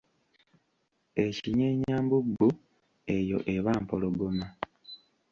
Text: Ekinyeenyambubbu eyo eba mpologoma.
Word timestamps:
Ekinyeenyambubbu 1.25 2.47
eyo 3.17 3.37
eba 3.55 3.71
mpologoma. 3.83 4.47